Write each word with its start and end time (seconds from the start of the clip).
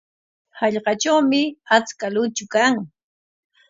Hallqatrawmi 0.59 1.41
achka 1.75 2.05
luychu 2.13 2.45
kan. 2.53 2.75